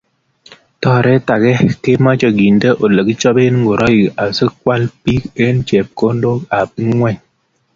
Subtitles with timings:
[0.81, 1.51] Toret ake
[1.83, 7.19] komache kende olekichopee ngoroik asikwal bik eng chepkondok ab ing'weny